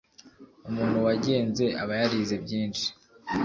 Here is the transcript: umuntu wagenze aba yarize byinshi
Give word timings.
umuntu 0.69 0.97
wagenze 1.07 1.65
aba 1.81 1.93
yarize 2.01 2.35
byinshi 2.45 2.87